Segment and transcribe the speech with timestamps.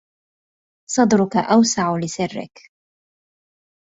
[0.91, 2.69] صدرك أوسع لسرك